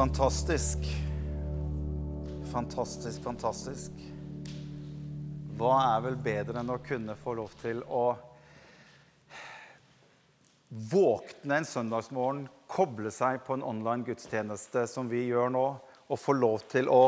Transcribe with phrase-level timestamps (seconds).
[0.00, 0.78] Fantastisk.
[2.52, 3.98] Fantastisk, fantastisk.
[5.60, 8.06] Hva er vel bedre enn å kunne få lov til å
[10.94, 15.68] våkne en søndagsmorgen, koble seg på en online gudstjeneste som vi gjør nå,
[16.08, 17.04] og få lov til å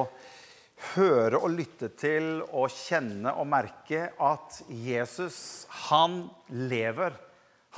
[0.92, 7.16] høre og lytte til og kjenne og merke at Jesus, han lever.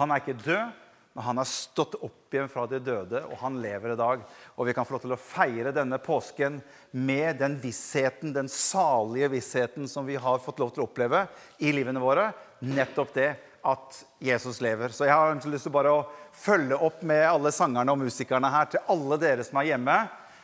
[0.02, 0.83] Han er ikke død,
[1.14, 4.22] men han har stått opp igjen fra de døde, og han lever i dag.
[4.58, 6.56] Og vi kan få lov til å feire denne påsken
[6.90, 11.20] med den vissheten, den salige vissheten som vi har fått lov til å oppleve
[11.62, 12.32] i livene våre.
[12.66, 13.28] Nettopp det
[13.62, 14.90] at Jesus lever.
[14.90, 16.02] Så jeg har lyst til bare å
[16.34, 19.96] følge opp med alle sangerne og musikerne her til alle dere som er hjemme.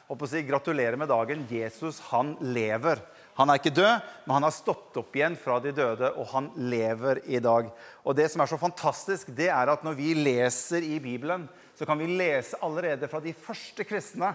[0.07, 1.43] Og på å si gratulerer med dagen.
[1.51, 3.02] Jesus, han lever.
[3.41, 6.51] Han er ikke død, men han har stått opp igjen fra de døde, og han
[6.69, 7.71] lever i dag.
[8.05, 11.88] Og Det som er så fantastisk, det er at når vi leser i Bibelen, så
[11.88, 14.35] kan vi lese allerede fra de første kristne,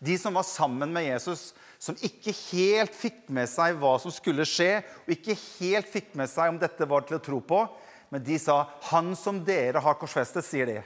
[0.00, 4.46] de som var sammen med Jesus, som ikke helt fikk med seg hva som skulle
[4.48, 7.60] skje, og ikke helt fikk med seg om dette var til å tro på,
[8.08, 10.82] men de sa 'Han som dere har korsfestet', sier de.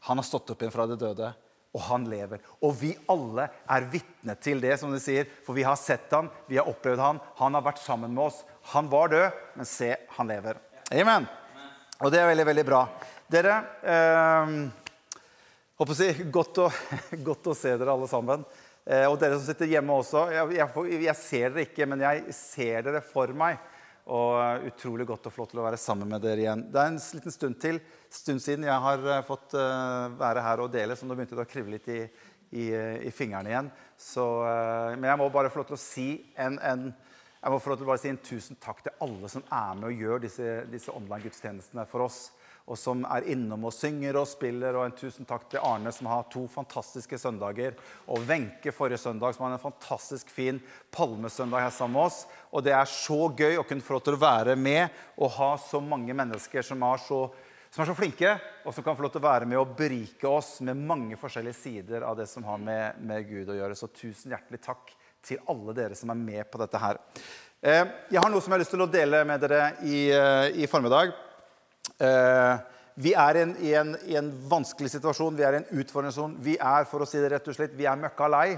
[0.00, 1.34] Han har stått opp igjen fra de døde
[1.72, 2.42] og han lever.
[2.60, 5.28] Og vi alle er vitne til det, som de sier.
[5.46, 8.42] For vi har sett han, vi har opplevd han, han har vært sammen med oss.
[8.74, 10.60] Han var død, men se, han lever.
[10.92, 11.28] Amen.
[12.02, 12.82] Og det er veldig, veldig bra.
[13.32, 13.56] Dere
[13.88, 14.54] eh,
[15.80, 16.68] håper å si, godt å,
[17.28, 18.44] godt å se dere alle sammen.
[18.84, 20.26] Eh, og dere som sitter hjemme også.
[20.34, 23.60] Jeg, jeg, jeg ser dere ikke, men jeg ser dere for meg.
[24.10, 26.64] Og uh, utrolig godt og flott å være sammen med dere igjen.
[26.74, 27.78] Det er en liten stund til
[28.10, 31.44] stund siden jeg har uh, fått uh, være her og dele, så nå begynte det
[31.44, 32.00] å krive litt i,
[32.50, 32.66] i,
[33.06, 33.70] i fingrene igjen.
[34.02, 34.24] Så,
[34.98, 36.88] men jeg må bare få lov til å si en, en,
[37.38, 39.76] jeg må få lov til å bare si en tusen takk til alle som er
[39.78, 42.24] med og gjør disse, disse online gudstjenestene for oss
[42.66, 44.76] og som er innom og synger og spiller.
[44.78, 47.76] Og en tusen takk til Arne, som har to fantastiske søndager.
[48.06, 50.60] Og Wenche forrige søndag, som har en fantastisk fin
[50.94, 52.22] palmesøndag her sammen med oss.
[52.52, 55.54] Og det er så gøy å kunne få lov til å være med og ha
[55.60, 57.20] så mange mennesker som er så,
[57.72, 60.28] som er så flinke, og som kan få lov til å være med og berike
[60.28, 63.78] oss med mange forskjellige sider av det som har med, med Gud å gjøre.
[63.78, 66.98] Så tusen hjertelig takk til alle dere som er med på dette her.
[67.62, 70.62] Eh, jeg har noe som jeg har lyst til å dele med dere i, eh,
[70.64, 71.12] i formiddag.
[72.02, 72.54] Eh,
[72.94, 76.40] vi er en, i, en, i, en, vanskelig situasjon, vi er i en utfordrende sone.
[76.44, 78.48] Vi er for å si det rett og slett, vi er møkka lei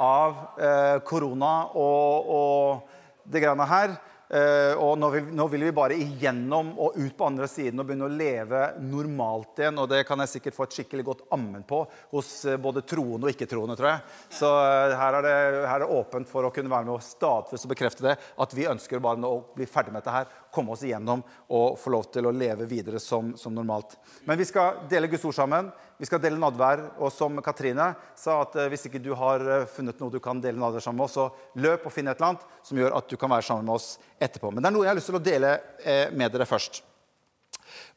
[0.00, 3.96] av eh, korona og, og det greiene her.
[4.34, 7.86] Eh, og nå vil, nå vil, vi bare igjennom og ut på andre siden og
[7.86, 9.78] begynne å leve normalt igjen.
[9.82, 11.82] Og det kan jeg sikkert få et skikkelig godt ammen på
[12.14, 13.76] hos uh, både troende og ikke-troende.
[13.78, 14.16] tror jeg.
[14.40, 15.34] Så eh, her, er det,
[15.68, 18.16] her, er det, åpent for å kunne være med og stadfeste og bekrefte det.
[18.40, 21.22] At vi ønsker bare å bli ferdig med dette her, komme oss igjennom
[21.52, 23.96] og få lov til å leve videre som, som normalt.
[24.28, 25.72] Men vi skal dele Guds ord sammen.
[25.98, 26.84] Vi skal dele nadvær.
[27.02, 30.40] Og som Katrine sa, at eh, hvis ikke du har eh, funnet noe du kan
[30.42, 33.10] dele nadvær sammen med oss, så løp og finn et eller annet som gjør at
[33.10, 34.54] du kan være sammen med oss etterpå.
[34.54, 36.82] Men det er noe jeg har lyst til å dele eh, med dere først.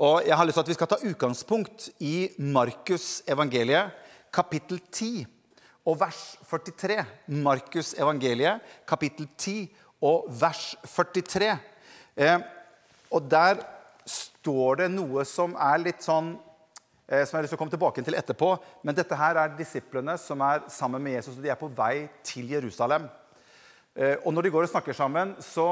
[0.01, 3.93] Og jeg har lyst til at Vi skal ta utgangspunkt i Markus evangeliet,
[4.33, 5.25] kapittel 10
[5.87, 6.99] og vers 43.
[7.31, 9.67] Markus evangeliet, kapittel 10
[10.05, 11.55] og vers 43.
[12.17, 13.61] og der
[14.07, 16.33] står det noe som er litt sånn
[17.07, 18.49] Eh, som jeg har lyst til å komme tilbake til etterpå.
[18.83, 22.09] Men dette her er disiplene som er sammen med Jesus, og de er på vei
[22.27, 23.05] til Jerusalem.
[23.95, 25.69] Eh, og når de går og snakker sammen, så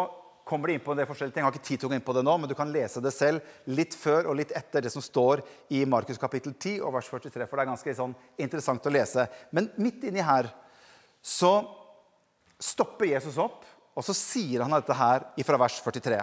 [0.47, 1.43] kommer de inn på en del forskjellige ting.
[1.43, 3.03] Jeg har ikke tid til å gå inn på det nå, men du kan lese
[3.03, 5.43] det selv litt før og litt etter det som står
[5.75, 7.49] i Markus kapittel 10 og vers 43.
[7.49, 9.27] For det er ganske sånn, interessant å lese.
[9.51, 10.47] Men midt inni her
[11.19, 11.57] så
[12.61, 16.19] stopper Jesus opp, og så sier han dette her fra vers 43.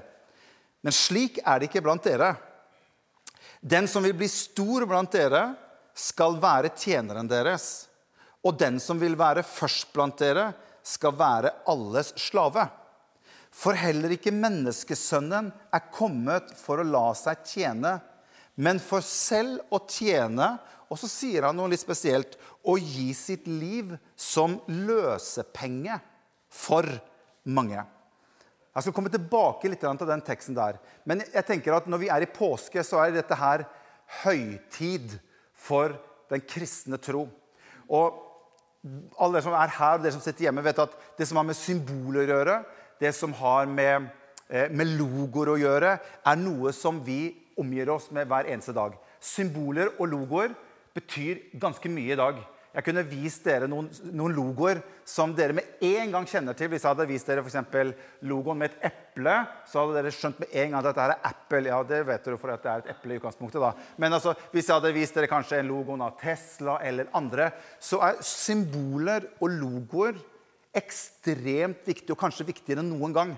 [0.83, 2.34] Men slik er det ikke blant dere.
[3.62, 5.53] Den som vil bli stor blant dere,
[5.93, 7.87] skal være tjeneren deres.
[8.43, 10.50] Og den som vil være først blant dere,
[10.82, 12.65] skal være alles slave.
[13.52, 17.99] For heller ikke menneskesønnen er kommet for å la seg tjene,
[18.56, 20.55] men for selv å tjene,
[20.88, 26.00] og så sier han noe litt spesielt, å gi sitt liv som løsepenge
[26.52, 26.88] for
[27.44, 27.83] mange.
[28.73, 30.79] Jeg skal komme tilbake litt til den teksten der.
[31.05, 33.67] Men jeg tenker at når vi er i påske, så er dette her
[34.23, 35.19] høytid
[35.53, 35.93] for
[36.33, 37.27] den kristne tro.
[37.93, 38.21] Og
[39.21, 41.47] alle dere som er her og dere som sitter hjemme, vet at det som har
[41.47, 42.56] med symboler å gjøre,
[43.03, 44.09] det som har med,
[44.49, 48.97] eh, med logoer å gjøre, er noe som vi omgir oss med hver eneste dag.
[49.21, 50.55] Symboler og logoer
[50.94, 52.41] betyr ganske mye i dag.
[52.72, 56.70] Jeg kunne vist dere noen, noen logoer som dere med en gang kjenner til.
[56.72, 57.90] Hvis jeg hadde vist dere for
[58.24, 59.34] logoen med et eple,
[59.69, 61.62] så hadde dere skjønt med en gang at dette her er Apple.
[61.69, 63.60] Ja, det vet dere for at det er et eple i utgangspunktet.
[63.60, 63.74] da.
[64.00, 68.00] Men altså, hvis jeg hadde vist dere kanskje en logoen av Tesla eller andre, så
[68.08, 70.16] er symboler og logoer
[70.72, 73.36] ekstremt viktige, og kanskje viktigere enn noen gang.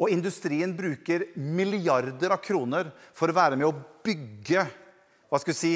[0.00, 4.64] Og industrien bruker milliarder av kroner for å være med å bygge
[5.28, 5.72] hva skal vi si,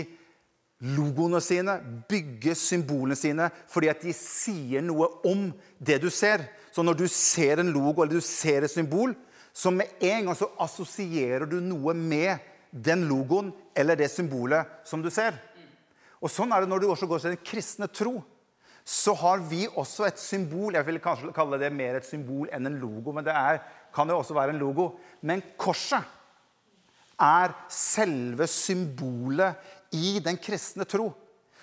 [0.82, 1.76] logoene sine,
[2.10, 5.46] bygge symbolene sine, fordi at de sier noe om
[5.78, 6.48] det du ser.
[6.74, 9.14] Så når du ser en logo eller du ser et symbol,
[9.52, 12.40] så med en gang så assosierer du noe med
[12.72, 15.36] den logoen eller det symbolet som du ser.
[16.22, 18.20] Og Sånn er det når du også går til den kristne tro.
[18.82, 20.74] Så har vi også et symbol.
[20.74, 23.60] Jeg vil kanskje kalle det mer et symbol enn en logo, men det er,
[23.94, 24.88] kan jo også være en logo.
[25.22, 26.02] Men korset
[27.22, 29.60] er selve symbolet
[29.92, 31.10] i den kristne tro.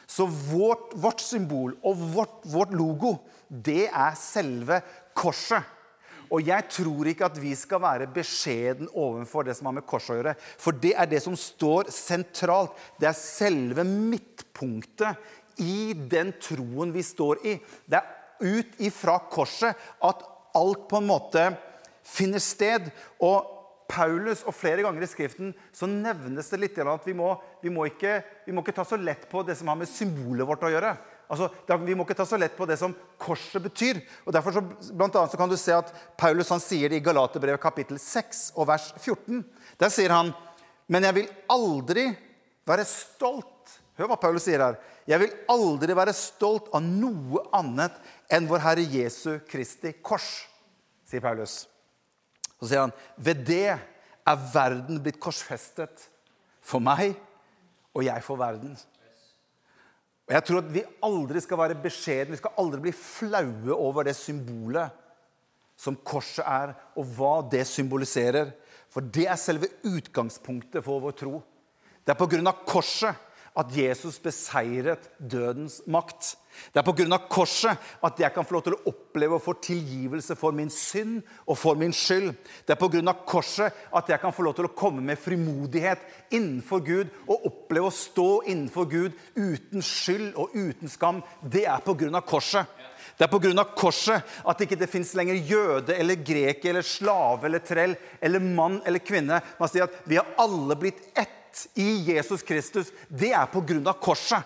[0.10, 3.14] Så vårt, vårt symbol og vårt, vårt, logo,
[3.50, 4.80] det er selve
[5.14, 5.62] korset.
[6.30, 10.14] Og jeg tror ikke at vi skal være beskjeden overfor det som har med korset
[10.14, 10.34] å gjøre.
[10.62, 12.74] For det er det som står sentralt.
[13.02, 17.56] Det er selve midtpunktet i den troen vi står i.
[17.90, 20.26] Det er ut ifra korset at
[20.58, 21.48] alt på en måte
[22.06, 22.90] finner sted.
[23.26, 23.59] Og
[23.90, 27.32] Paulus og flere ganger i Skriften så nevnes det litt at vi må,
[27.64, 30.48] vi, må ikke, vi må, ikke, ta så lett på det som har med symbolet
[30.48, 30.94] vårt å gjøre.
[31.30, 31.50] Altså,
[31.86, 34.02] vi må ikke ta så lett på det som korset betyr.
[34.26, 34.64] Og derfor så,
[34.94, 38.44] blant annet, så kan du se at Paulus han sier det i Galaterbrevet kapittel 6
[38.56, 39.44] og vers 14.
[39.82, 40.34] Der sier han
[40.90, 42.08] Men jeg vil aldri
[42.66, 43.60] være stolt
[44.00, 44.78] Hør hva Paulus sier her.
[45.10, 47.98] Jeg vil aldri være stolt av noe annet
[48.32, 50.30] enn vår Herre Jesu Kristi kors,
[51.04, 51.66] sier Paulus.
[52.60, 56.08] Så sier han, ved det er verden blitt korsfestet
[56.62, 57.16] for meg,
[57.96, 58.76] og jeg for verden.
[60.30, 64.06] Og Jeg tror at vi aldri skal være beskjedne, vi skal aldri bli flaue over
[64.06, 64.94] det symbolet
[65.80, 68.52] som korset er, og hva det symboliserer.
[68.92, 71.40] For det er selve utgangspunktet for vår tro.
[72.04, 73.16] Det er på grunn av korset
[73.60, 76.36] at Jesus beseiret dødens makt.
[76.74, 77.18] Det er pga.
[77.30, 81.22] korset at jeg kan få lov til å oppleve å få tilgivelse for min synd
[81.46, 82.34] og for min skyld.
[82.68, 83.14] Det er pga.
[83.26, 86.00] korset at jeg kan få lov til å komme med frimodighet
[86.32, 91.24] innenfor Gud og oppleve å stå innenfor Gud uten skyld og uten skam.
[91.42, 92.22] Det er pga.
[92.22, 92.66] korset.
[93.18, 93.66] Det er pga.
[93.76, 98.82] korset at det ikke fins lenger jøde eller greker eller slave eller trell eller mann
[98.86, 99.42] eller kvinne.
[99.60, 101.39] Man sier at vi har alle blitt ett
[101.76, 102.92] i Jesus Kristus.
[103.10, 103.94] Det er pga.
[104.02, 104.44] korset.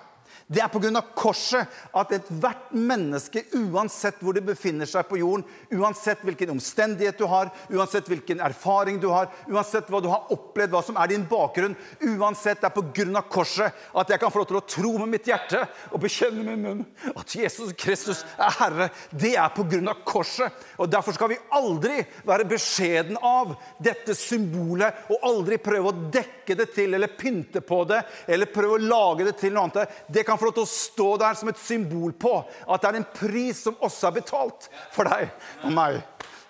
[0.48, 1.02] Det er pga.
[1.16, 7.26] korset at ethvert menneske, uansett hvor det befinner seg på jorden, uansett hvilken omstendighet du
[7.30, 11.26] har, uansett hvilken erfaring du har, uansett hva du har opplevd, hva som er din
[11.30, 13.22] bakgrunn, uansett det er pga.
[13.30, 16.60] korset at jeg kan få lov til å tro med mitt hjerte og bekjenne med
[16.64, 18.90] munn at Jesus Kristus er Herre.
[19.12, 19.96] Det er pga.
[20.06, 20.52] korset.
[20.78, 26.56] Og Derfor skal vi aldri være beskjeden av dette symbolet og aldri prøve å dekke
[26.58, 29.98] det til eller pynte på det eller prøve å lage det til noe annet.
[30.08, 32.90] Det kan kan få lov til å stå der som et symbol på at det
[32.90, 35.30] er en pris som også er betalt for deg
[35.62, 36.00] og meg.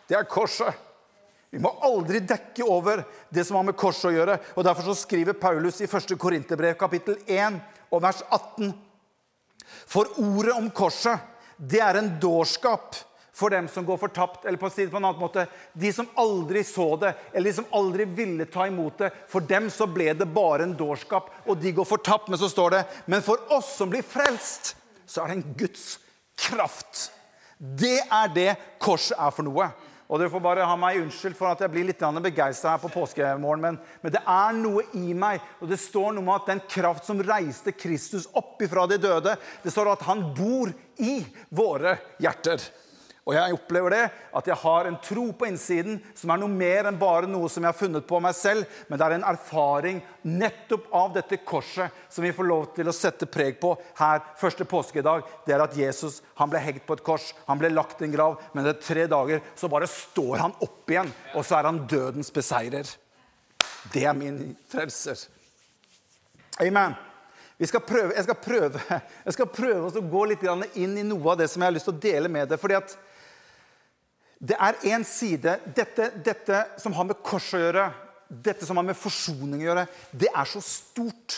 [0.07, 0.71] Det er korset.
[1.53, 4.39] Vi må aldri dekke over det som har med korset å gjøre.
[4.55, 6.15] og Derfor så skriver Paulus i 1.
[6.17, 7.59] Korinterbrev kapittel 1
[7.93, 8.71] og vers 18.
[9.89, 11.19] For ordet om korset,
[11.57, 12.97] det er en dårskap
[13.33, 14.45] for dem som går fortapt.
[14.45, 17.49] Eller på, å si det på en annen måte, de som aldri så det, eller
[17.49, 19.09] de som aldri ville ta imot det.
[19.31, 22.29] For dem så ble det bare en dårskap, og de går fortapt.
[22.29, 24.75] Men så står det Men for oss som blir frelst,
[25.05, 25.87] så er det en Guds
[26.39, 27.09] kraft.
[27.57, 29.71] Det er det korset er for noe.
[30.13, 32.91] Og Dere får bare ha meg unnskyldt for at jeg blir litt begeistra her på
[32.91, 36.61] påskemorgen, men, men, det er noe i meg, og det står noe om at den
[36.69, 40.69] kraft som reiste Kristus opp ifra de døde, det står at han bor
[41.01, 42.61] i våre hjerter.
[43.23, 44.01] Og jeg opplever det,
[44.35, 47.63] at jeg har en tro på innsiden som er noe mer enn bare noe som
[47.63, 52.03] jeg har funnet på meg selv, men det er en erfaring nettopp av dette korset
[52.11, 55.23] som vi får lov til å sette preg på her første påskedag.
[55.47, 58.17] Det er at Jesus han ble hengt på et kors, han ble lagt i en
[58.17, 61.79] grav, men etter tre dager så bare står han opp igjen, og så er han
[61.87, 62.91] dødens beseirer.
[63.93, 65.23] Det er min frelser.
[66.59, 66.99] Amen.
[67.63, 68.83] Skal prøve, jeg, skal prøve,
[69.29, 70.43] jeg skal prøve å gå litt
[70.75, 72.59] inn i noe av det som jeg har lyst til å dele med deg.
[72.59, 72.99] fordi at
[74.43, 77.87] det er én side dette, dette, som har med kors å gjøre,
[78.27, 81.37] dette som har med forsoning å gjøre, det er så stort.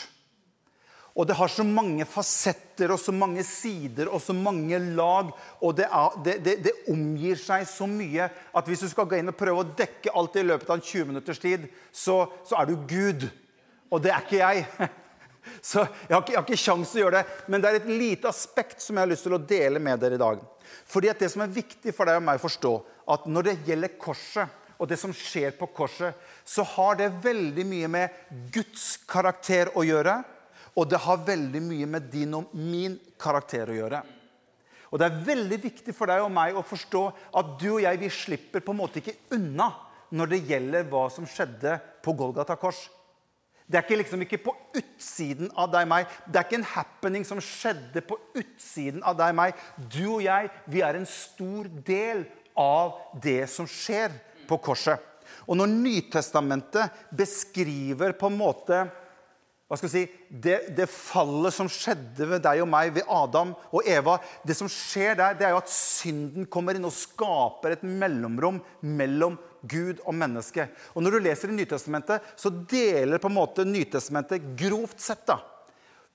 [1.15, 5.29] Og det har så mange fasetter og så mange sider og så mange lag.
[5.63, 9.21] Og det, er, det, det, det, omgir seg så mye at hvis du skal gå
[9.21, 12.59] inn og prøve å dekke alt i løpet av en 20 minutters tid, så, så
[12.59, 13.29] er du Gud.
[13.93, 14.65] Og det er ikke jeg.
[15.61, 17.39] Så jeg har ikke, jeg har ikke sjans til å gjøre det.
[17.51, 20.19] Men det er et lite aspekt som jeg har lyst til å dele med dere
[20.19, 20.43] i dag.
[20.89, 22.73] Fordi at det som er viktig for deg og meg å forstå,
[23.15, 27.63] at når det gjelder korset, og det som skjer på korset, så har det veldig
[27.67, 28.17] mye med
[28.51, 30.17] Guds karakter å gjøre.
[30.75, 34.01] Og det har veldig mye med din og min karakter å gjøre.
[34.91, 37.01] Og det er veldig viktig for deg og meg å forstå
[37.39, 39.71] at du og jeg vi slipper på en måte ikke unna
[40.15, 42.85] når det gjelder hva som skjedde på Golgata kors.
[43.65, 46.11] Det er ikke liksom ikke på utsiden av deg og meg.
[46.29, 49.63] Det er ikke en happening som skjedde på utsiden av deg og meg.
[49.89, 54.13] Du og jeg, vi er en stor del av det som skjer
[54.45, 55.01] på korset.
[55.49, 58.85] Og når Nytestamentet beskriver på en måte
[59.65, 63.55] hva skal jeg si, det, det, fallet som skjedde ved deg og meg, ved Adam
[63.73, 67.73] og Eva Det som skjer der, det er jo at synden kommer inn og skaper
[67.73, 70.67] et mellomrom mellom Gud og menneske.
[70.93, 75.39] Og Når du leser i Nytestamentet, så deler på en måte Nytestamentet grovt sett da,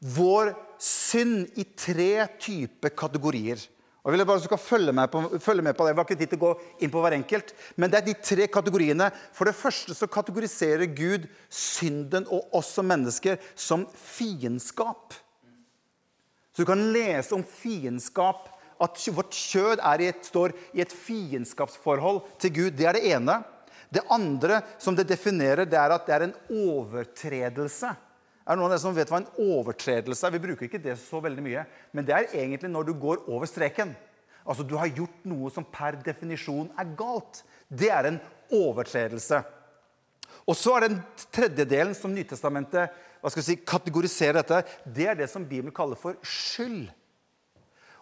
[0.00, 3.60] vår synd i tre typer kategorier.
[4.00, 5.90] Og jeg vil bare du skal følge med, på, følge med på det.
[5.92, 7.50] Jeg har ikke tid til å gå inn på hver enkelt.
[7.76, 9.10] Men det er de tre kategoriene.
[9.36, 15.12] For det første så kategoriserer Gud synden og oss som mennesker som fiendskap.
[16.56, 18.48] Så du kan lese om fiendskap.
[18.80, 22.70] At vårt kjød i et, står i et fiendskapsforhold til Gud.
[22.76, 23.40] Det er det ene.
[23.90, 26.36] Det andre som det definerer, det er at det er en
[26.70, 27.90] overtredelse.
[27.90, 30.34] Er det noen av dere som vet hva en overtredelse er?
[30.34, 31.66] Vi bruker ikke det så veldig mye.
[31.92, 33.92] Men det er egentlig når du går over streken.
[34.46, 37.42] Altså du har gjort noe som per definisjon er galt.
[37.68, 38.20] Det er en
[38.56, 39.42] overtredelse.
[40.48, 40.98] Og så er den
[41.34, 44.62] tredje delen som Nytestamentet hva skal vi si, kategoriserer dette.
[44.88, 46.88] Det er det som Bibelen kaller for skyld.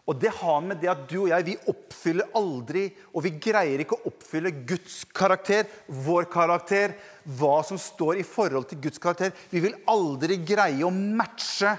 [0.09, 3.83] Og det har med det at du og jeg vi oppfyller aldri, og vi greier
[3.85, 6.97] ikke å oppfylle Guds karakter, vår karakter,
[7.37, 9.35] hva som står i forhold til Guds karakter.
[9.53, 11.75] Vi vil aldri greie å matche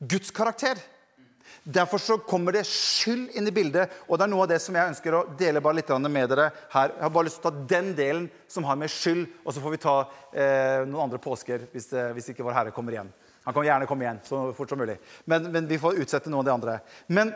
[0.00, 0.80] Guds karakter.
[1.66, 4.76] Derfor så kommer det skyld inn i bildet, og det er noe av det som
[4.78, 6.92] jeg ønsker å dele bare litt med dere her.
[6.94, 9.62] Jeg har bare lyst til å ta den delen som har med skyld, og så
[9.64, 9.96] får vi ta
[10.32, 13.10] eh, noen andre påsker hvis, eh, hvis ikke Vår Herre kommer igjen.
[13.46, 14.98] Han kan gjerne komme igjen så fort som mulig.
[15.24, 16.78] Men, men vi får utsette noen av de andre.
[17.06, 17.30] Men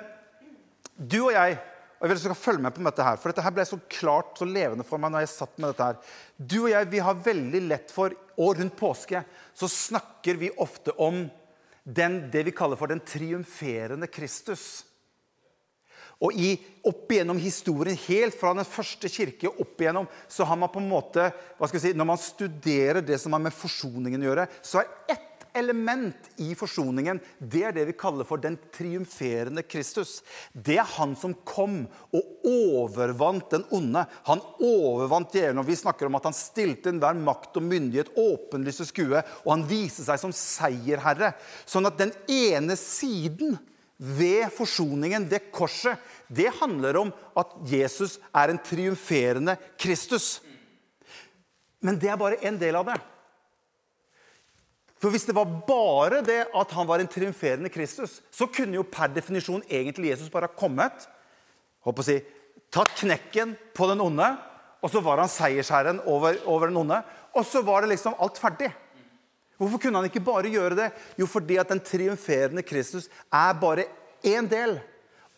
[0.99, 1.59] du og jeg
[2.01, 3.65] og jeg vil at du skal følge med på dette her, for dette her ble
[3.69, 5.99] så klart så levende for meg når jeg satt med dette her.
[6.41, 9.21] Du og jeg vi har veldig lett for Og rundt påske
[9.53, 11.27] så snakker vi ofte om
[11.85, 14.87] den, det vi kaller for den triumferende Kristus.
[16.25, 16.55] Og i,
[16.89, 20.89] opp igjennom historien, helt fra den første kirke opp igjennom, så har man på en
[20.89, 24.49] måte hva skal vi si, Når man studerer det som har med forsoningen å gjøre,
[24.65, 30.21] så er ett element i forsoningen, det er det vi kaller for den triumferende Kristus.
[30.53, 31.83] Det er han som kom
[32.17, 34.05] og overvant den onde.
[34.29, 35.63] Han overvant djevelen.
[35.63, 39.67] og Vi snakker om at han stilte enhver makt og myndighet åpenlyse skue, og han
[39.69, 41.35] viste seg som seierherre.
[41.69, 43.59] Sånn at den ene siden
[44.01, 46.01] ved forsoningen, ved korset,
[46.33, 50.39] det handler om at Jesus er en triumferende Kristus.
[51.85, 52.97] Men det er bare en del av det.
[55.01, 58.85] For Hvis det var bare det at han var en triumferende Kristus, så kunne jo
[58.85, 61.09] per definisjon egentlig Jesus bare ha kommet
[61.87, 62.19] håper å si,
[62.73, 64.29] tatt knekken på den onde,
[64.81, 67.01] og så var han seiersherren over, over den onde.
[67.37, 68.71] Og så var det liksom alt ferdig.
[69.61, 70.89] Hvorfor kunne han ikke bare gjøre det?
[71.21, 73.89] Jo, fordi at den triumferende Kristus er bare
[74.25, 74.79] én del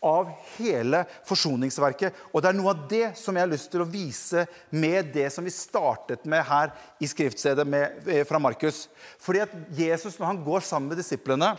[0.03, 2.15] av hele forsoningsverket.
[2.33, 4.45] Og det er noe av det som jeg har lyst til å vise
[4.75, 8.87] med det som vi startet med her i skriftstedet med, eh, fra Markus.
[9.17, 11.57] Fordi at Jesus, når han går sammen med disiplene,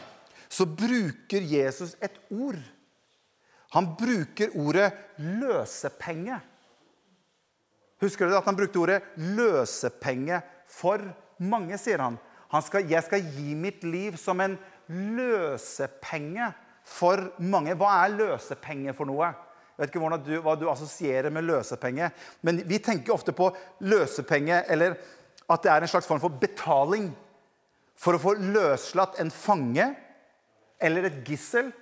[0.49, 2.61] så bruker Jesus et ord.
[3.75, 6.41] Han bruker ordet løsepenge.
[8.01, 11.01] Husker dere at han brukte ordet løsepenge for
[11.39, 12.19] mange, sier han.
[12.49, 14.59] han skal, 'Jeg skal gi mitt liv som en
[14.89, 16.55] løsepenge'
[16.85, 17.75] for mange.
[17.79, 19.33] Hva er løsepenger for noe?
[19.75, 22.11] Jeg vet ikke du, hva du assosierer med løsepenge.
[22.47, 23.49] Men vi tenker ofte på
[23.83, 24.95] løsepenge, eller
[25.51, 27.11] at det er en slags form for betaling
[27.99, 29.89] for å få løslatt en fange
[30.83, 31.73] eller et gissel.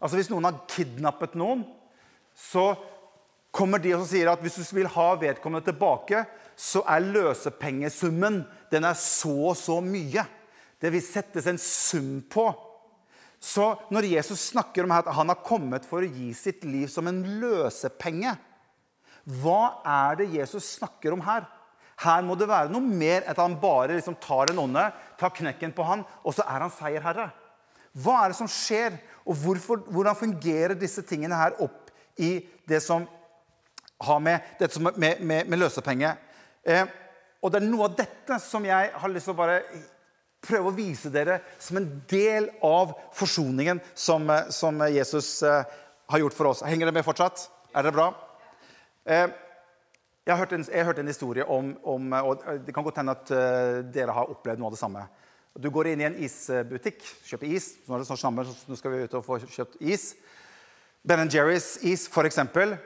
[0.00, 1.66] Altså Hvis noen har kidnappet noen,
[2.34, 2.72] så
[3.52, 6.24] kommer de og sier at hvis du vil ha vedkommende tilbake,
[6.56, 8.42] så er løsepengesummen
[8.72, 10.24] den er så og så mye.
[10.80, 12.48] Det vil settes en sum på.
[13.42, 17.08] Så når Jesus snakker om at han har kommet for å gi sitt liv som
[17.10, 18.36] en løsepenge,
[19.42, 21.48] hva er det Jesus snakker om her?
[22.02, 24.84] Her må det være noe mer enn at han bare liksom tar den ånde,
[25.18, 27.28] tar knekken på han, og så er han seierherre.
[27.92, 28.96] Hva er det som skjer,
[29.26, 31.90] og hvorfor, hvordan fungerer disse tingene her opp
[32.22, 33.04] i det som
[34.02, 36.14] har med, dette som, med, med, med løsepenge?
[36.62, 36.86] Eh,
[37.42, 39.60] og det er noe av dette som jeg har lyst til å bare
[40.42, 45.62] prøve å vise dere som en del av forsoningen som, eh, som Jesus eh,
[46.10, 46.64] har gjort for oss.
[46.66, 47.46] Henger dere med fortsatt?
[47.74, 48.10] Er det bra?
[49.06, 49.28] Eh,
[50.26, 53.32] jeg, har en, har hørt en, historie om, om, og Det kan godt hende at
[53.90, 55.06] dere har opplevd noe av det samme.
[55.58, 57.72] Du går inn i en isbutikk, kjøper is.
[57.84, 60.12] Nå er det snart sommer, så nå skal vi ut og få kjøpt is.
[61.02, 62.38] Ben Jerry's is, f.eks.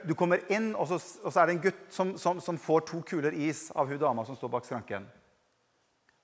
[0.08, 2.86] Du kommer inn, og så, og så, er det en gutt som, som, som får
[2.88, 5.04] to kuler is av hun dama som står bak skranken.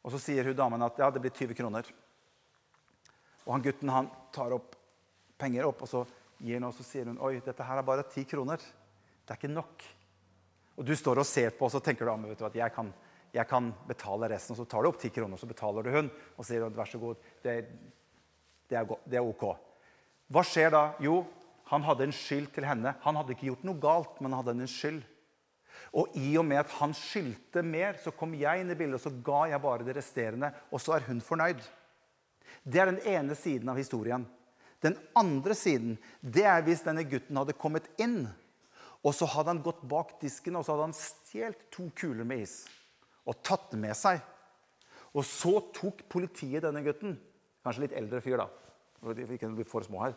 [0.02, 1.88] Og så sier hun damen at ja, det blir 20 kroner.
[3.46, 4.76] Og han gutten han tar opp
[5.38, 6.02] penger opp, og så
[6.42, 8.62] gir han, og så sier hun oi, dette her er bare 10 kroner.
[9.22, 9.86] Det er ikke nok.
[10.78, 12.92] Og du står og ser på, og så tenker du vet du, at jeg kan,
[13.34, 14.54] jeg kan betale resten.
[14.54, 16.90] Og så tar du opp 10 kroner, og så betaler du hun og sier vær
[16.90, 17.56] så god, det,
[18.70, 19.46] det, er, det er ok.
[20.32, 20.84] Hva skjer da?
[21.02, 21.22] Jo,
[21.70, 22.94] han hadde en skyld til henne.
[23.04, 25.02] Han hadde ikke gjort noe galt, men han hadde en skyld.
[25.92, 29.04] Og i og med at han skyldte mer, så kom jeg inn i bildet og
[29.04, 30.52] så ga jeg bare det resterende.
[30.72, 31.60] Og så er hun fornøyd.
[32.62, 34.26] Det er den ene siden av historien.
[34.82, 38.24] Den andre siden det er hvis denne gutten hadde kommet inn,
[39.02, 42.44] og så hadde han gått bak disken og så hadde han stjålet to kuler med
[42.44, 42.62] is
[43.26, 44.18] og tatt det med seg.
[45.14, 47.14] Og så tok politiet denne gutten.
[47.62, 48.48] Kanskje litt eldre fyr, da.
[49.02, 50.12] Ikke bli for små her.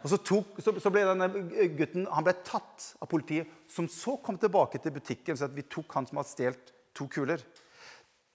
[0.00, 1.28] Og så, tok, så, så, ble denne
[1.76, 5.56] gutten han ble tatt av politiet, som så kom tilbake til butikken og sa at
[5.56, 7.44] vi tok han som hadde stjålet to kuler.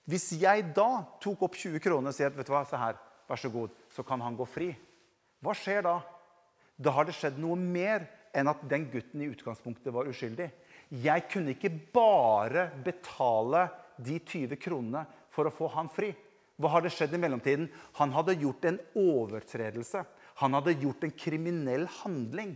[0.06, 3.00] Hvis jeg da tok opp 20 kroner og sier at vet du hva, se her,
[3.26, 4.68] vær så god, så kan han gå fri,
[5.42, 5.96] hva skjer da?
[6.78, 10.46] Da har det skjedd noe mer enn at den gutten i utgangspunktet var uskyldig.
[11.02, 13.66] Jeg kunne ikke bare betale
[13.98, 16.12] de 20 kronene for å få han fri.
[16.56, 17.66] Hva hadde skjedd i mellomtiden?
[17.98, 20.04] Han hadde gjort en overtredelse.
[20.40, 22.54] Han hadde gjort en kriminell handling.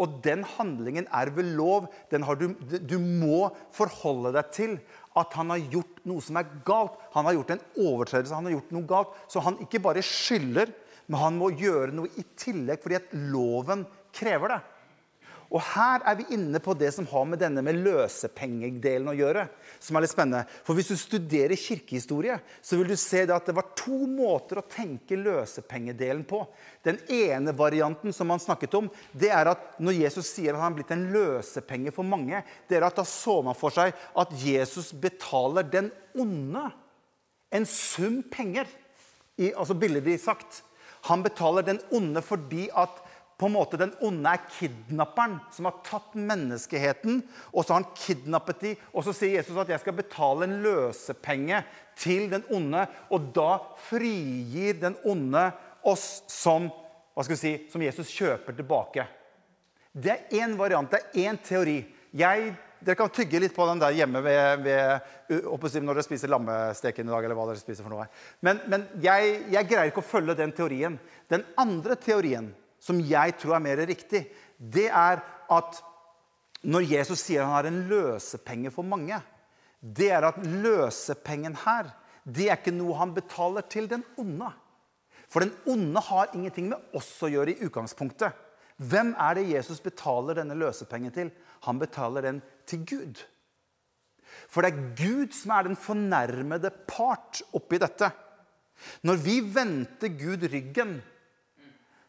[0.00, 1.88] Og den handlingen er ved lov.
[2.10, 4.76] Du, du, må forholde deg til
[5.18, 6.96] at han har gjort noe som er galt.
[7.16, 9.18] Han har gjort en overtredelse, han har gjort noe galt.
[9.28, 10.72] Så han ikke bare skylder,
[11.10, 14.60] men han må gjøre noe i tillegg fordi at loven krever det.
[15.50, 19.48] Og her er vi inne på det som har med denne med løsepengedelen å gjøre.
[19.80, 20.44] som er litt spennende.
[20.62, 24.68] For Hvis du studerer kirkehistorie, så vil du se at det var to måter å
[24.68, 26.44] tenke løsepengedelen på.
[26.84, 30.70] Den ene varianten som han snakket om, det er at når Jesus sier at han
[30.72, 34.36] har blitt en løsepenge for mange, det er at da så man for seg at
[34.36, 36.68] Jesus betaler den onde
[37.50, 38.68] en sum penger.
[39.40, 40.62] I, altså billedlig sagt.
[41.08, 43.00] Han betaler den onde fordi at
[43.40, 47.22] på en måte Den onde er kidnapperen som har tatt menneskeheten.
[47.54, 50.58] Og så har han kidnappet dem, og så sier Jesus at jeg skal betale en
[50.64, 51.62] løsepenge
[52.00, 52.84] til den onde.
[53.08, 53.54] Og da
[53.88, 55.48] frigir den onde
[55.88, 56.68] oss som,
[57.16, 59.08] hva skal vi si, som Jesus kjøper tilbake.
[59.90, 61.80] Det er én variant, det er én teori.
[62.12, 62.52] Jeg,
[62.84, 67.14] dere kan tygge litt på den der hjemme ved, ved, når dere spiser lammesteken i
[67.16, 67.24] dag.
[67.24, 68.10] eller hva dere spiser for noe.
[68.44, 71.00] Men, men jeg, jeg greier ikke å følge den teorien.
[71.32, 74.24] Den andre teorien som jeg tror er mer riktig,
[74.58, 75.80] det er at
[76.60, 79.16] når Jesus sier han har en løsepenge for mange,
[79.80, 81.88] det er at løsepengen her,
[82.24, 84.50] det er ikke noe han betaler til den onde.
[85.30, 88.34] For den onde har ingenting med oss å gjøre i utgangspunktet.
[88.80, 91.30] Hvem er det Jesus betaler denne løsepengen til?
[91.68, 93.20] Han betaler den til Gud.
[94.50, 98.10] For det er Gud som er den fornærmede part oppi dette.
[99.04, 100.98] Når vi vendte Gud ryggen,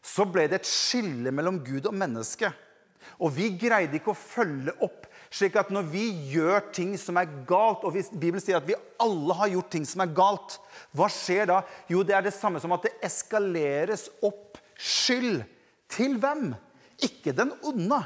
[0.02, 2.50] så ble det et skille mellom Gud og menneske.
[3.22, 5.06] Og vi greide ikke å følge opp.
[5.32, 9.34] slik at når vi gjør ting som er galt, og Bibelen sier at vi alle
[9.38, 10.58] har gjort ting som er galt,
[10.92, 11.62] hva skjer da?
[11.88, 15.40] Jo, det er det samme som at det eskaleres opp skyld.
[15.88, 16.52] Til hvem?
[17.00, 18.02] Ikke den onde,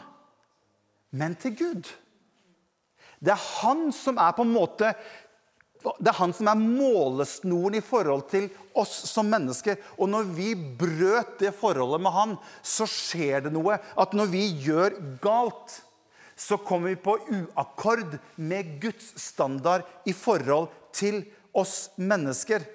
[1.10, 1.90] men til Gud.
[3.18, 4.92] Det er han som er på en måte
[6.00, 9.78] det er han som er målesnoren i forhold til oss som mennesker.
[10.00, 13.78] Og når vi brøt det forholdet med han, så skjer det noe.
[13.94, 15.80] At når vi gjør galt,
[16.36, 21.22] så kommer vi på uakkord med Guds standard i forhold til
[21.56, 22.66] oss mennesker.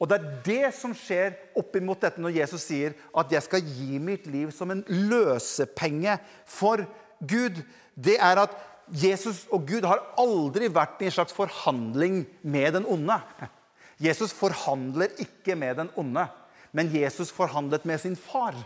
[0.00, 3.98] Og det er det som skjer oppimot dette når Jesus sier at 'jeg skal gi
[3.98, 6.84] mitt liv som en løsepenge for
[7.22, 7.62] Gud'.
[7.94, 8.50] Det er at
[8.92, 13.16] Jesus og Gud har aldri vært i en slags forhandling med den onde.
[14.02, 16.26] Jesus forhandler ikke med den onde,
[16.74, 18.56] men Jesus forhandlet med sin far.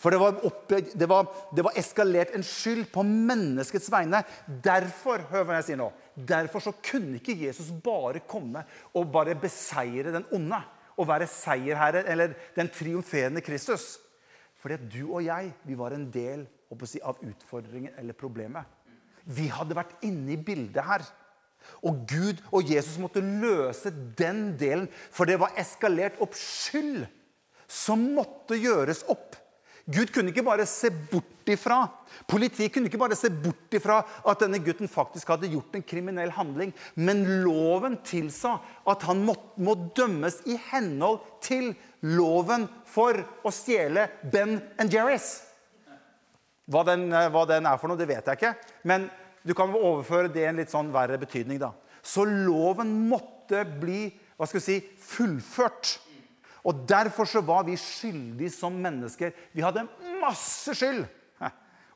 [0.00, 4.22] For det var, oppe, det, var, det var, eskalert en skyld på menneskets vegne.
[4.64, 8.64] Derfor hør hva jeg sier nå, derfor så kunne ikke Jesus bare komme
[8.96, 10.60] og bare beseire den onde.
[11.00, 13.94] Og være seierherre, eller den triumferende Kristus.
[14.60, 16.44] Fordi at du og jeg vi var en del
[16.88, 18.79] si, av utfordringen eller problemet.
[19.30, 21.06] Vi hadde vært inne i bildet her.
[21.86, 27.04] Og Gud og Jesus måtte løse den delen, for det var eskalert opp skyld
[27.70, 29.38] som måtte gjøres opp.
[29.90, 31.80] Gud kunne ikke bare se bort ifra.
[32.30, 36.30] Politiet kunne ikke bare se bort ifra at denne gutten faktisk hadde gjort en kriminell
[36.34, 36.70] handling.
[36.94, 38.58] Men loven tilsa
[38.90, 41.72] at han må, må dømmes i henhold til
[42.06, 45.40] loven for å stjele Ben Jerry's.
[46.70, 48.54] Hva den, hva den er for noe, det vet jeg ikke.
[48.86, 49.08] Men
[49.46, 51.60] du kan overføre det i en litt sånn verre betydning.
[51.60, 51.72] da.
[52.02, 55.98] Så loven måtte bli hva skal vi si, fullført.
[56.64, 59.32] Og Derfor så var vi skyldige som mennesker.
[59.52, 59.88] Vi hadde
[60.20, 61.06] masse skyld.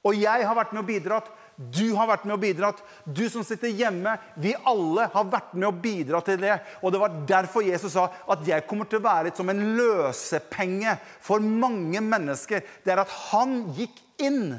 [0.04, 1.30] Og jeg har vært med og bidratt.
[1.56, 2.82] Du har vært med og bidratt.
[3.08, 4.12] Du som sitter hjemme.
[4.36, 6.58] Vi alle har vært med og bidratt til det.
[6.82, 9.62] Og det var derfor Jesus sa at jeg kommer til å være litt som en
[9.78, 12.66] løsepenge for mange mennesker.
[12.84, 14.58] Det er at han gikk inn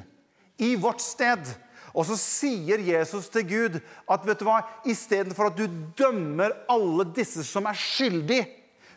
[0.57, 1.45] i vårt sted.
[1.95, 5.65] Og så sier Jesus til Gud at vet du hva, istedenfor at du
[5.97, 8.49] dømmer alle disse som er skyldige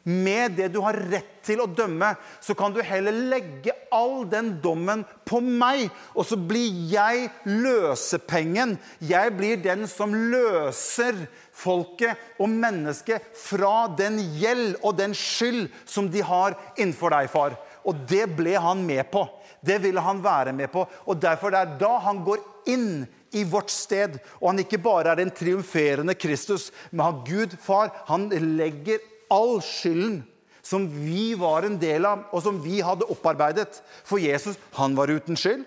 [0.09, 4.55] med det du har rett til å dømme, så kan du heller legge all den
[4.65, 5.89] dommen på meg.
[6.17, 8.77] Og så blir jeg løsepengen.
[9.05, 16.09] Jeg blir den som løser folket og mennesket fra den gjeld og den skyld som
[16.13, 17.59] de har innenfor deg, far.
[17.85, 19.27] Og det ble han med på.
[19.65, 20.85] Det ville han være med på.
[21.07, 24.19] Og derfor det er da han går inn i vårt sted.
[24.41, 29.59] Og han ikke bare er en triumferende Kristus, men han Gud, far, han legger all
[29.65, 30.23] skylden
[30.69, 33.81] som vi var en del av, og som vi hadde opparbeidet.
[34.05, 35.65] For Jesus, han var uten skyld.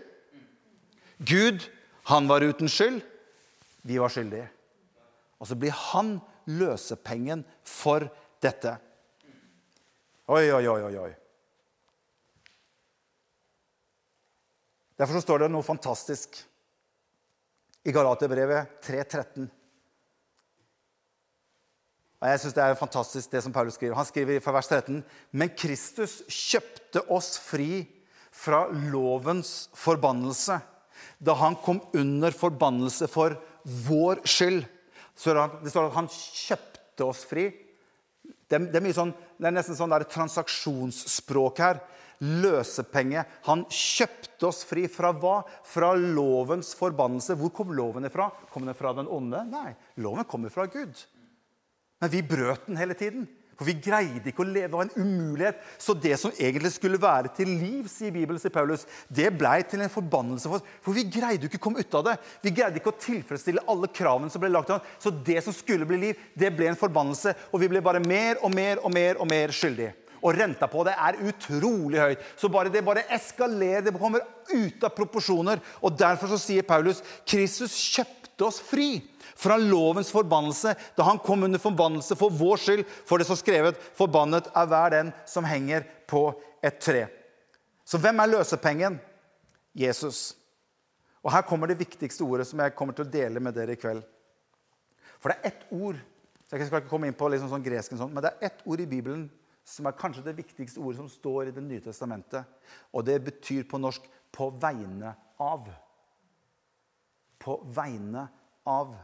[1.17, 1.65] Gud,
[2.09, 2.99] han var uten skyld.
[3.81, 4.45] Vi var skyldige.
[5.41, 8.05] Og så blir han løsepengen for
[8.43, 8.75] dette.
[10.29, 11.09] Oi, oi, oi, oi.
[15.01, 16.35] Derfor så står det noe fantastisk
[17.89, 19.47] i Galaterbrevet 3.13.
[22.21, 23.97] Og jeg synes Det er fantastisk det som Paulus skriver.
[23.97, 27.87] Han skriver fra vers 13.: Men Kristus kjøpte oss fri
[28.31, 30.59] fra lovens forbannelse
[31.17, 33.33] da han kom under forbannelse for
[33.87, 34.67] vår skyld.
[35.17, 37.47] Så det står at han kjøpte oss fri.
[38.45, 41.81] Det er, det sånn, det er nesten sånn transaksjonsspråk her.
[42.21, 43.23] Løsepenge.
[43.47, 45.41] Han kjøpte oss fri fra hva?
[45.65, 47.37] Fra lovens forbannelse.
[47.39, 48.29] Hvor kom loven ifra?
[48.53, 49.43] Kom den fra den onde?
[49.49, 51.05] Nei, loven kommer fra Gud.
[52.01, 53.27] Men vi brøt den hele tiden.
[53.61, 55.59] For vi greide ikke å leve av en umulighet.
[55.77, 59.83] Så det som egentlig skulle være til liv, sier Bibelen, sier Paulus, det blei til
[59.85, 60.71] en forbannelse for oss.
[60.81, 62.15] For vi greide jo ikke å komme ut av det.
[62.41, 64.95] Vi greide ikke å tilfredsstille alle kravene som ble lagt til oss.
[65.05, 67.35] Så det som skulle bli liv, det ble en forbannelse.
[67.53, 69.93] Og vi ble bare mer og mer og mer og mer skyldige.
[70.21, 72.25] Og renta på det er utrolig høyt.
[72.37, 73.85] Så bare det bare eskalerer.
[73.87, 75.61] Det kommer ut av proporsjoner.
[75.81, 79.01] Og derfor så sier Paulus Kristus kjøpte oss fri
[79.41, 82.83] fra lovens forbannelse da han kom under forbannelse for vår skyld.
[83.09, 86.29] For det står skrevet 'Forbannet er hver den som henger på
[86.61, 87.09] et tre'.
[87.85, 88.99] Så hvem er løsepengen?
[89.75, 90.35] Jesus.
[91.23, 93.81] Og Her kommer det viktigste ordet som jeg kommer til å dele med dere i
[93.81, 94.03] kveld.
[95.19, 95.97] For det er ett ord
[96.51, 98.65] så jeg skal ikke komme inn på liksom sånn gresken, sånn, men det er ett
[98.67, 99.29] ord i Bibelen
[99.71, 102.45] som er kanskje det viktigste ordet som står i Det nye testamentet.
[102.93, 105.73] Og det betyr på norsk 'på vegne av'.
[107.39, 108.29] På vegne
[108.65, 108.95] av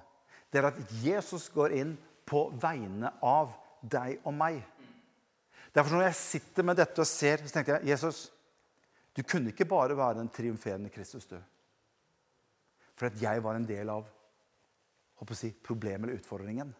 [0.51, 3.51] det er at Jesus går inn på vegne av
[3.81, 4.63] deg og meg.
[5.73, 8.31] Derfor Når jeg sitter med dette og ser, så tenkte jeg Jesus,
[9.15, 11.37] du kunne ikke bare være den triumferende Kristus, du.
[12.95, 14.07] For at jeg var en del av
[15.17, 16.73] håper å si, problemet eller utfordringen.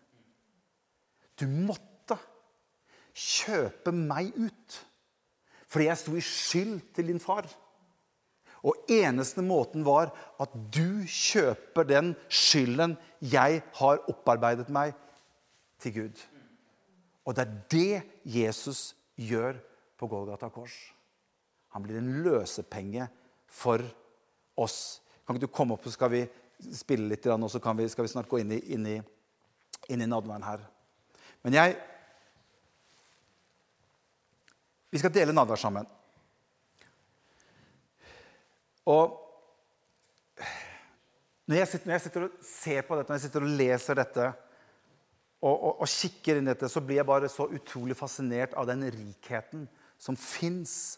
[1.38, 1.97] Du måtte
[3.18, 4.84] kjøpe meg ut
[5.68, 7.44] fordi jeg sto i skyld til din far.
[8.64, 14.96] Og eneste måten var at du kjøper den skylden jeg har opparbeidet meg,
[15.78, 16.22] til Gud.
[17.28, 19.60] Og det er det Jesus gjør
[20.00, 20.74] på Golgata kors.
[21.76, 23.06] Han blir en løsepenge
[23.46, 23.84] for
[24.58, 25.04] oss.
[25.22, 26.24] Kan ikke du komme opp, så skal vi
[26.74, 28.96] spille litt, og så vi, skal vi snart gå inn i, inn i,
[29.94, 30.64] i nadværen her.
[31.46, 31.78] Men jeg
[34.92, 35.88] Vi skal dele nadvær sammen.
[38.88, 39.16] Og
[41.48, 44.00] når jeg, sitter, når jeg, sitter, og ser på dette, når jeg sitter og leser
[44.00, 44.28] dette
[45.38, 48.68] og, og, og, kikker inn i dette, så blir jeg bare så utrolig fascinert av
[48.68, 49.68] den rikheten
[50.02, 50.98] som fins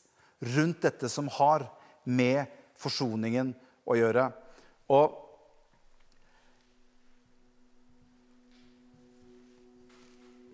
[0.56, 1.68] rundt dette som har
[2.08, 2.48] med
[2.80, 3.52] forsoningen
[3.90, 4.30] å gjøre.
[4.90, 5.18] Og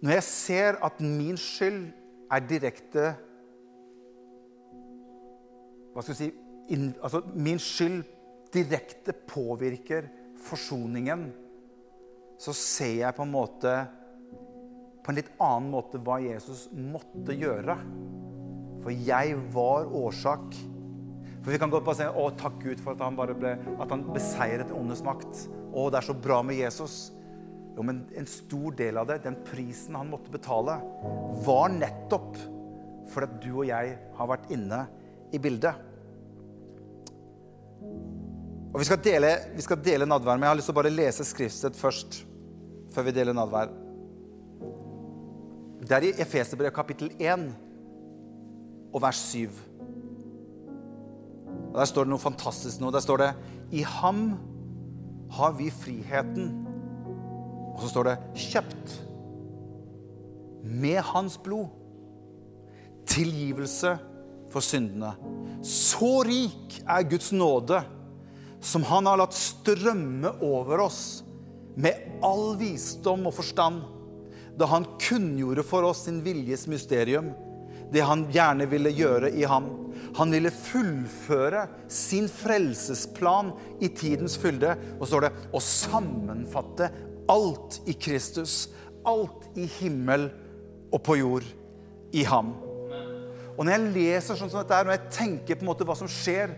[0.04, 1.86] når jeg ser at min skyld
[2.32, 3.14] er direkte
[5.94, 6.30] Hva skal vi si
[6.76, 8.04] in, altså Min skyld
[8.56, 10.08] direkte påvirker
[10.46, 11.28] forsoningen,
[12.40, 13.74] så ser jeg på en måte
[15.06, 17.76] på en litt annen måte hva Jesus måtte gjøre.
[18.82, 20.56] For jeg var årsak.
[21.44, 24.06] For Vi kan godt bare si å, takk Gud for at han, ble, at han
[24.16, 25.44] beseiret ondets makt.
[25.70, 27.12] Å, det er så bra med Jesus.
[27.76, 30.78] Jo, men en stor del av det, den prisen han måtte betale,
[31.44, 32.38] var nettopp
[33.12, 34.86] for at du og jeg har vært inne
[35.36, 35.76] i bildet.
[38.76, 40.92] Og Vi skal dele, vi skal dele nadvær, men jeg har lyst til å bare
[40.92, 42.24] lese skriftsted først.
[42.92, 43.72] Før vi deler nadvær.
[45.86, 47.46] Det er i Efeserbrevet kapittel 1
[48.96, 49.50] og vers 7.
[51.72, 52.92] Og Der står det noe fantastisk nå.
[52.92, 53.32] Der står det
[53.76, 54.22] I ham
[55.36, 56.65] har vi friheten.
[57.76, 58.96] Og så står det 'kjøpt'
[60.64, 61.68] med hans blod.
[63.06, 63.98] Tilgivelse
[64.50, 65.14] for syndene.
[65.62, 67.84] Så rik er Guds nåde,
[68.62, 71.24] som han har latt strømme over oss
[71.76, 73.84] med all visdom og forstand,
[74.58, 77.34] da han kunngjorde for oss sin viljes mysterium
[77.92, 79.68] det han gjerne ville gjøre i ham.
[80.18, 83.52] Han ville fullføre sin frelsesplan
[83.84, 84.76] i tidens fylde.
[85.00, 86.90] Og står det å sammenfatte
[87.32, 88.70] alt i Kristus.
[89.06, 90.30] Alt i himmel
[90.94, 91.46] og på jord
[92.16, 92.54] i ham.
[93.56, 95.96] Og når jeg leser sånn som dette her, når jeg tenker på en måte hva
[95.98, 96.52] som skjer,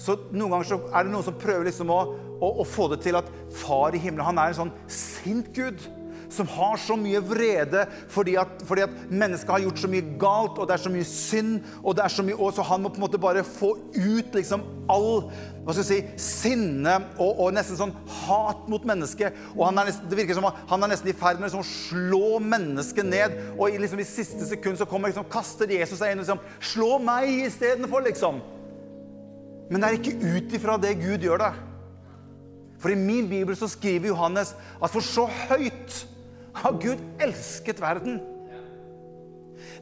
[0.00, 1.98] så noen ganger så er det noen som prøver liksom å,
[2.38, 3.28] å, å få det til at
[3.58, 5.82] far i himmelen han er en sånn sint Gud
[6.32, 10.58] som har så mye vrede fordi at, fordi at mennesket har gjort så mye galt,
[10.58, 12.92] og det er så mye synd, og det er så mye, og så han må
[12.92, 15.28] på en måte bare få ut liksom all
[15.68, 17.90] hva skal jeg si, sinne og, og nesten sånn
[18.24, 19.36] hat mot mennesket.
[19.52, 23.04] Og nesten, det virker som han er nesten i ferd med liksom å slå mennesket
[23.04, 23.34] ned.
[23.58, 26.40] Og i, liksom, i siste sekund så kommer liksom, kaster Jesus seg inn og liksom
[26.70, 28.40] Slå meg istedenfor, liksom.
[29.68, 31.52] Men det er ikke ut ifra det Gud gjør det.
[32.80, 36.04] For i min bibel så skriver Johannes at for så høyt
[36.56, 38.20] har Gud elsket verden.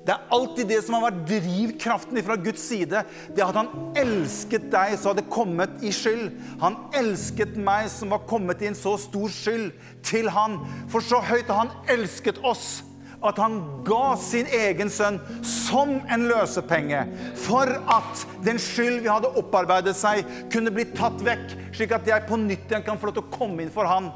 [0.06, 3.00] Det er alltid det som har vært drivkraften fra Guds side.
[3.34, 6.28] Det at han elsket deg som hadde kommet i skyld.
[6.62, 9.72] Han elsket meg som var kommet i en så stor skyld,
[10.06, 10.60] til han.
[10.92, 12.84] For så høyt har han elsket oss
[13.26, 17.00] at han ga sin egen sønn som en løsepenge
[17.46, 20.20] for at den skyld vi hadde opparbeidet seg,
[20.52, 23.32] kunne bli tatt vekk, slik at jeg på nytt igjen kan få lov til å
[23.34, 24.12] komme inn for han.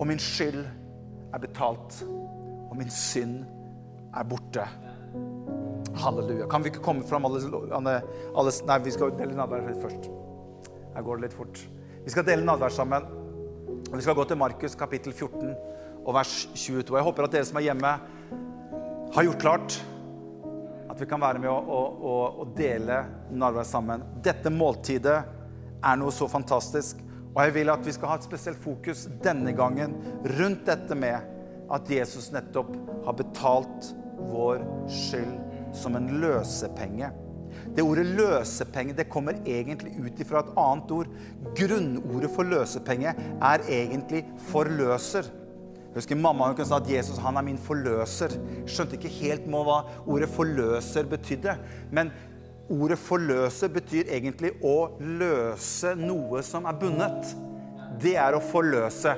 [0.00, 0.64] Og min skyld
[1.34, 2.00] er betalt,
[2.70, 3.42] og min synd
[4.14, 4.66] er borte.
[5.98, 6.46] Halleluja.
[6.50, 7.42] Kan vi ikke komme fram alle,
[7.74, 10.08] alle, Nei, vi skal dele nadvær først.
[10.94, 11.62] Her går det litt fort.
[12.04, 13.06] Vi skal dele nadvær sammen.
[13.90, 15.54] Vi skal gå til Markus kapittel 14
[16.04, 16.96] og vers 22.
[16.98, 17.92] Jeg håper at dere som er hjemme,
[19.14, 19.76] har gjort klart
[20.90, 23.00] at vi kan være med å, å, å dele
[23.34, 24.02] nadvær sammen.
[24.22, 25.16] Dette måltidet
[25.84, 27.00] er noe så fantastisk.
[27.34, 29.96] Og jeg vil at vi skal ha et spesielt fokus denne gangen
[30.38, 31.32] rundt dette med
[31.74, 32.70] at Jesus nettopp
[33.06, 33.90] har betalt
[34.30, 35.34] vår skyld
[35.74, 37.10] som en løsepenge.
[37.74, 41.10] Det ordet løsepenge det kommer egentlig ut fra et annet ord.
[41.58, 45.30] Grunnordet for løsepenge er egentlig forløser.
[45.94, 48.34] Jeg husker Mamma hun kunne sa at Jesus han er min forløser.
[48.66, 51.54] Skjønte ikke helt hva ordet forløser betydde.
[51.94, 52.10] Men
[52.72, 57.34] Ordet 'forløse' betyr egentlig å løse noe som er bundet.
[58.00, 59.12] Det er å forløse.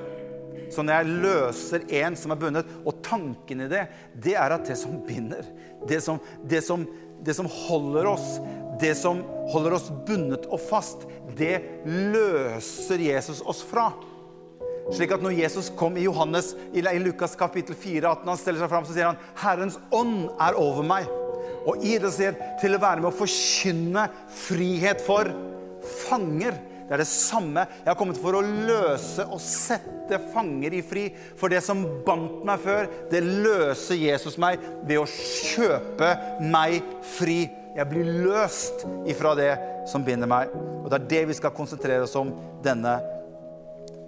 [0.73, 3.85] Så når jeg løser en som er bundet, og tanken i det,
[4.19, 5.47] det er at det som binder,
[5.87, 6.83] det som, det som,
[7.23, 8.41] det som holder oss,
[8.83, 11.07] det som holder oss bundet og fast,
[11.39, 13.93] det løser Jesus oss fra.
[14.91, 18.75] Slik at når Jesus kom i Johannes i Lukas kapittel 4, 18, han steller seg
[18.75, 21.26] fram, så sier han 'Herrens ånd er over meg'
[21.67, 24.07] og idrettsliv til å være med å forkynne
[24.47, 25.31] frihet for
[26.07, 26.57] fanger.
[26.87, 27.65] Det er det samme.
[27.83, 31.09] Jeg har kommet for å løse og sette fanger i fri.
[31.39, 36.13] For det som bandt meg før, det løser Jesus meg ved å kjøpe
[36.47, 36.79] meg
[37.17, 37.41] fri.
[37.77, 39.51] Jeg blir løst ifra det
[39.91, 40.55] som binder meg.
[40.85, 42.31] Og det er det vi skal konsentrere oss om
[42.65, 42.95] denne,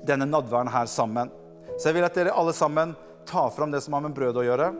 [0.06, 1.34] denne nadværen her sammen.
[1.76, 2.94] Så jeg vil at dere alle sammen
[3.28, 4.70] tar fram det som har med brød å gjøre.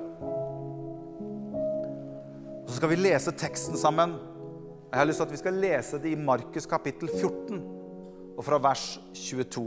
[2.68, 4.10] Så skal vi lese teksten sammen.
[4.90, 7.62] Jeg har lyst til at vi skal lese det i Markus kapittel 14
[8.36, 8.82] og fra vers
[9.16, 9.62] 22.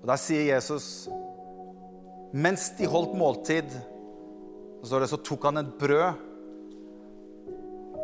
[0.00, 0.86] Og Der sier Jesus
[2.32, 3.68] Mens de holdt måltid,
[4.80, 6.22] så, det, så tok han et brød.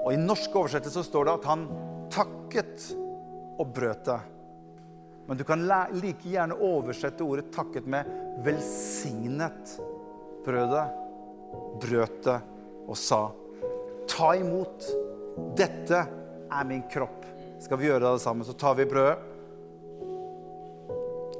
[0.02, 1.62] Og I norsk oversettelse står det at han
[2.12, 2.90] takket
[3.56, 4.18] og brøt det.
[5.24, 5.64] Men du kan
[5.96, 8.04] like gjerne oversette ordet 'takket' med
[8.44, 9.80] 'velsignet
[10.44, 10.92] brødet',
[11.80, 12.38] brøt det
[12.88, 13.30] og sa,
[14.08, 14.84] 'Ta imot.
[15.54, 16.06] Dette
[16.50, 17.26] er min kropp.'
[17.60, 19.18] Skal vi gjøre det sammen, så tar vi brødet.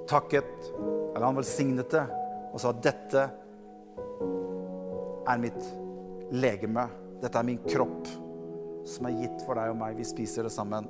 [0.08, 0.72] takket,
[1.14, 2.06] eller han velsignet det
[2.52, 3.26] og sa dette
[5.28, 5.66] er mitt
[6.32, 6.86] legeme.
[7.20, 8.08] Dette er min kropp
[8.88, 9.98] som er gitt for deg og meg.
[9.98, 10.88] Vi spiser det sammen.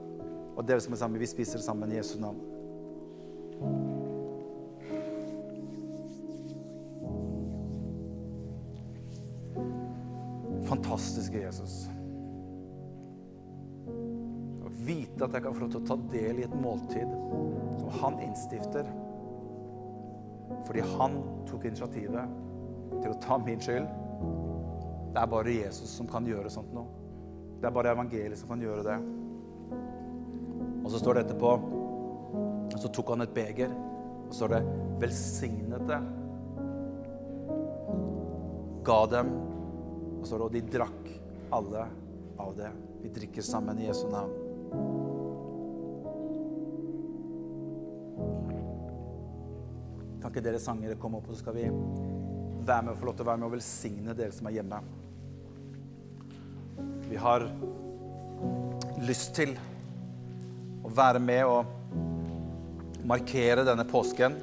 [0.55, 2.38] Og dere som er sammen, vi spiser det sammen i Jesu navn.
[10.98, 11.74] Fantastiske Jesus.
[14.66, 17.12] Å vite at jeg kan få lov til å ta del i et måltid
[17.78, 18.88] som han innstifter.
[20.66, 22.34] Fordi han tok initiativet
[22.96, 23.87] til å ta min skyld.
[25.14, 26.90] Det er bare Jesus som kan gjøre sånt noe.
[27.62, 28.98] Det er bare evangeliet som kan gjøre det.
[30.82, 31.52] Og så står det etterpå
[32.78, 34.62] så tok han et beger, og så står det
[34.98, 36.02] 'velsignet det'.
[38.82, 39.47] Ga dem,
[40.18, 41.09] og så står de drakk
[41.54, 41.87] alle
[42.38, 42.72] av det'.
[43.02, 44.31] Vi drikker sammen i Jesu navn.
[50.20, 51.70] Kan ikke dere sangere komme opp, og så skal vi
[52.66, 54.81] være med og få lov til å være med og velsigne dere som er hjemme.
[57.09, 57.46] Vi har
[59.07, 59.57] lyst til
[60.85, 61.64] å være med og
[63.09, 64.37] markere denne påsken.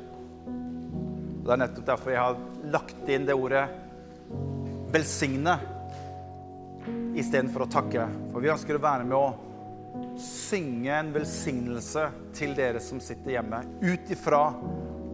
[0.49, 2.37] Og Det er nettopp derfor jeg har
[2.73, 3.84] lagt inn det ordet
[4.95, 5.57] 'velsigne'
[7.15, 8.05] istedenfor å takke.
[8.31, 12.05] For vi ønsker å være med å synge en velsignelse
[12.35, 14.41] til dere som sitter hjemme, ut ifra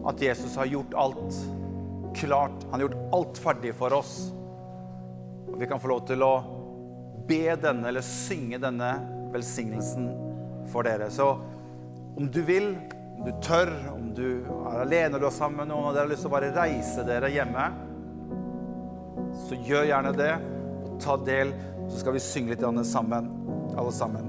[0.06, 1.38] at Jesus har gjort alt
[2.18, 2.64] klart.
[2.70, 4.16] Han har gjort alt ferdig for oss.
[5.48, 6.32] Og vi kan få lov til å
[7.26, 8.92] be denne, eller synge denne
[9.32, 10.10] velsignelsen
[10.72, 11.10] for dere.
[11.10, 11.28] Så
[12.18, 12.74] om du vil,
[13.16, 16.06] om du tør, om du er alene og du er sammen med noen, og dere
[16.06, 17.70] har lyst til å bare reise dere hjemme,
[19.52, 20.32] så gjør gjerne det.
[20.86, 21.52] Og ta del,
[21.90, 23.30] så skal vi synge litt sammen,
[23.76, 24.28] alle sammen.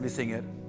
[0.00, 0.61] Vi synger.